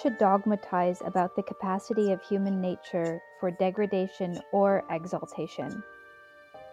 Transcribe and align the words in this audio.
should 0.00 0.18
dogmatize 0.18 1.02
about 1.04 1.36
the 1.36 1.42
capacity 1.42 2.12
of 2.12 2.22
human 2.22 2.60
nature 2.60 3.20
for 3.40 3.50
degradation 3.50 4.40
or 4.52 4.84
exaltation. 4.90 5.82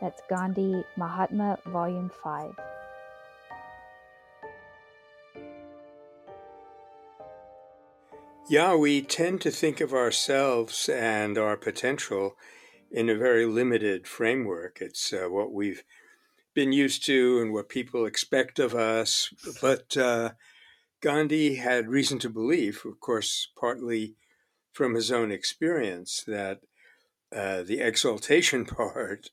That's 0.02 0.22
Gandhi 0.30 0.84
Mahatma, 0.98 1.60
Volume 1.68 2.12
5. 2.24 2.54
Yeah, 8.50 8.76
we 8.76 9.02
tend 9.02 9.42
to 9.42 9.52
think 9.52 9.80
of 9.80 9.94
ourselves 9.94 10.90
and 10.90 11.38
our 11.38 11.56
potential 11.56 12.36
in 12.92 13.10
a 13.10 13.16
very 13.16 13.46
limited 13.46 14.06
framework. 14.06 14.80
It's 14.82 15.14
uh, 15.14 15.28
what 15.30 15.54
we've 15.54 15.84
been 16.54 16.74
used 16.74 17.06
to 17.06 17.40
and 17.42 17.54
what 17.54 17.70
people 17.70 18.06
expect 18.06 18.60
of 18.60 18.76
us. 18.76 19.34
But 19.62 19.96
uh, 19.96 20.32
Gandhi 21.04 21.56
had 21.56 21.90
reason 21.90 22.18
to 22.20 22.30
believe, 22.30 22.84
of 22.86 23.02
course, 23.02 23.50
partly 23.60 24.16
from 24.72 24.96
his 24.96 25.12
own 25.12 25.34
experience, 25.34 26.24
that 26.26 26.62
uh, 27.36 27.62
the 27.64 27.82
exaltation 27.82 28.66
part 28.80 29.30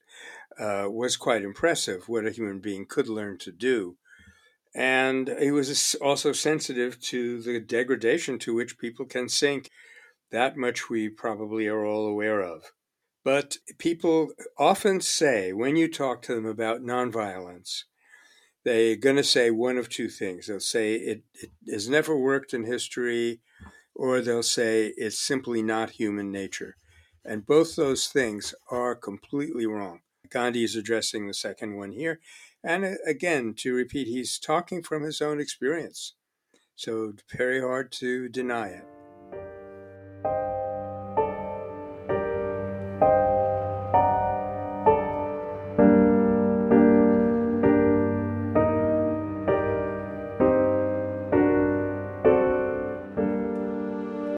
uh, 0.58 0.86
was 0.88 1.16
quite 1.16 1.42
impressive, 1.42 2.08
what 2.08 2.26
a 2.26 2.32
human 2.32 2.58
being 2.58 2.86
could 2.86 3.08
learn 3.08 3.38
to 3.38 3.52
do. 3.52 3.96
And 4.74 5.28
he 5.40 5.52
was 5.52 5.94
also 6.02 6.32
sensitive 6.32 7.00
to 7.02 7.40
the 7.40 7.60
degradation 7.60 8.40
to 8.40 8.54
which 8.54 8.78
people 8.78 9.06
can 9.06 9.28
sink. 9.28 9.70
That 10.32 10.56
much 10.56 10.90
we 10.90 11.08
probably 11.08 11.68
are 11.68 11.86
all 11.86 12.06
aware 12.06 12.40
of. 12.40 12.72
But 13.24 13.58
people 13.78 14.32
often 14.58 15.00
say, 15.00 15.52
when 15.52 15.76
you 15.76 15.86
talk 15.86 16.22
to 16.22 16.34
them 16.34 16.46
about 16.46 16.82
nonviolence, 16.82 17.84
they're 18.64 18.96
going 18.96 19.16
to 19.16 19.24
say 19.24 19.50
one 19.50 19.78
of 19.78 19.88
two 19.88 20.08
things. 20.08 20.46
They'll 20.46 20.60
say 20.60 20.94
it, 20.94 21.22
it 21.34 21.50
has 21.70 21.88
never 21.88 22.16
worked 22.16 22.52
in 22.52 22.64
history, 22.64 23.40
or 23.94 24.20
they'll 24.20 24.42
say 24.42 24.92
it's 24.96 25.18
simply 25.18 25.62
not 25.62 25.90
human 25.90 26.30
nature. 26.30 26.76
And 27.24 27.46
both 27.46 27.76
those 27.76 28.06
things 28.06 28.54
are 28.70 28.94
completely 28.94 29.66
wrong. 29.66 30.00
Gandhi 30.30 30.64
is 30.64 30.76
addressing 30.76 31.26
the 31.26 31.34
second 31.34 31.76
one 31.76 31.92
here. 31.92 32.20
And 32.62 32.84
uh, 32.84 32.92
again, 33.06 33.54
to 33.58 33.74
repeat, 33.74 34.06
he's 34.06 34.38
talking 34.38 34.82
from 34.82 35.02
his 35.02 35.20
own 35.20 35.40
experience. 35.40 36.14
So 36.76 37.14
very 37.36 37.60
hard 37.60 37.92
to 37.92 38.28
deny 38.28 38.68
it. 38.68 38.99